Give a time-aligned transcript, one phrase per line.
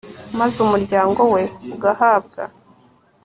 [0.39, 1.43] maze umuryango we
[1.75, 2.39] ugahabwa